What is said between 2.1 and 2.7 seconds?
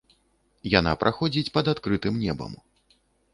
небам.